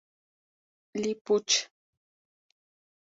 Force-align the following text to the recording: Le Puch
Le 1.01 1.13
Puch 1.13 1.69